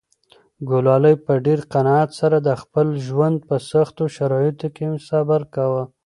[0.69, 5.83] ګلالۍ په ډېر قناعت سره د خپل ژوند په سختو شرایطو کې صبر کاوه.